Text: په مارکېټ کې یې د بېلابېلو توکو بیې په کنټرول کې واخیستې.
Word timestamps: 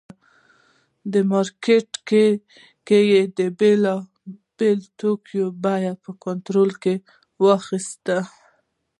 په 1.11 1.19
مارکېټ 1.31 1.89
کې 2.87 2.99
یې 3.11 3.21
د 3.37 3.39
بېلابېلو 3.59 4.83
توکو 4.99 5.45
بیې 5.63 5.91
په 6.03 6.11
کنټرول 6.23 6.71
کې 6.83 6.95
واخیستې. 7.43 8.17